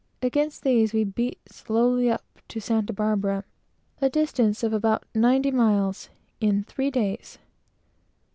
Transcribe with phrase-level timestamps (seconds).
[0.23, 3.43] Against these, we beat slowly up to Santa Barbara
[4.01, 7.37] a distance of about ninety miles in three days.